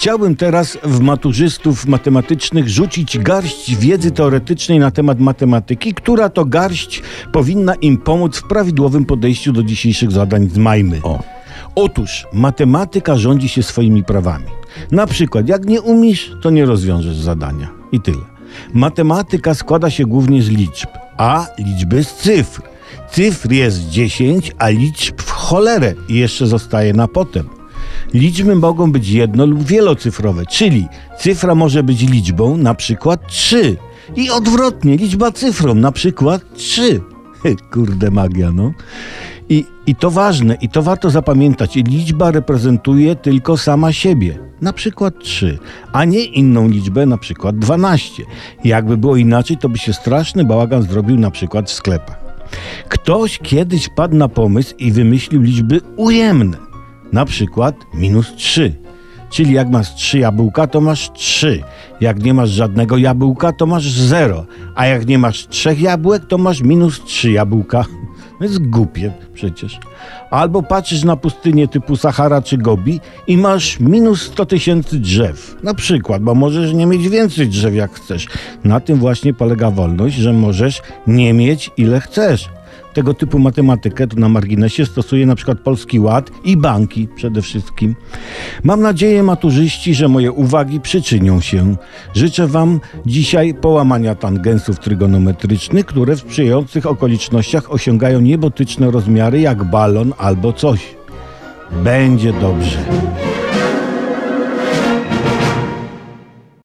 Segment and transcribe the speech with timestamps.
[0.00, 7.02] Chciałbym teraz w maturzystów matematycznych rzucić garść wiedzy teoretycznej na temat matematyki, która to garść
[7.32, 11.00] powinna im pomóc w prawidłowym podejściu do dzisiejszych zadań z Majmy.
[11.02, 11.22] O.
[11.74, 14.44] Otóż matematyka rządzi się swoimi prawami.
[14.90, 17.68] Na przykład, jak nie umiesz, to nie rozwiążesz zadania.
[17.92, 18.24] I tyle.
[18.74, 22.62] Matematyka składa się głównie z liczb, a liczby z cyfr.
[23.10, 27.59] Cyfr jest 10, a liczb w cholerę i jeszcze zostaje na potem.
[28.14, 30.88] Liczby mogą być jedno lub wielocyfrowe, czyli
[31.18, 33.76] cyfra może być liczbą, na przykład 3.
[34.16, 37.00] I odwrotnie, liczba cyfrą, na przykład 3.
[37.72, 38.72] Kurde magia, no.
[39.48, 41.74] I, I to ważne, i to warto zapamiętać.
[41.74, 45.58] Liczba reprezentuje tylko sama siebie, na przykład 3,
[45.92, 48.22] a nie inną liczbę, na przykład 12.
[48.64, 52.20] Jakby było inaczej, to by się straszny bałagan zrobił na przykład w sklepach.
[52.88, 56.56] Ktoś kiedyś padł na pomysł i wymyślił liczby ujemne,
[57.12, 58.74] na przykład minus 3.
[59.30, 61.62] Czyli jak masz trzy jabłka, to masz trzy.
[62.00, 64.46] Jak nie masz żadnego jabłka, to masz zero.
[64.74, 67.84] A jak nie masz trzech jabłek, to masz minus trzy jabłka.
[68.38, 69.78] To jest głupie przecież.
[70.30, 75.56] Albo patrzysz na pustynię typu Sahara czy Gobi i masz minus 100 tysięcy drzew.
[75.62, 78.26] Na przykład, bo możesz nie mieć więcej drzew jak chcesz.
[78.64, 82.48] Na tym właśnie polega wolność, że możesz nie mieć ile chcesz.
[82.94, 87.94] Tego typu matematykę to na marginesie stosuje na przykład Polski Ład i banki przede wszystkim.
[88.64, 91.76] Mam nadzieję, maturzyści, że moje uwagi przyczynią się.
[92.14, 100.12] Życzę Wam dzisiaj połamania tangensów trygonometrycznych, które w sprzyjających okolicznościach osiągają niebotyczne rozmiary jak balon
[100.18, 100.96] albo coś.
[101.84, 102.78] Będzie dobrze.